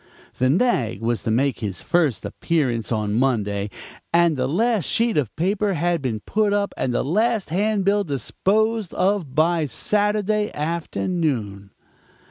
[0.39, 3.69] "The nag was to make his first appearance on Monday,
[4.11, 8.03] and the last sheet of paper had been put up and the last hand bill
[8.03, 11.69] disposed of by Saturday afternoon.